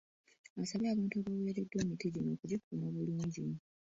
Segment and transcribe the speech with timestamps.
[0.61, 3.41] Asabye abantu abaweereddwa emiti gino okugikuuma obulungi.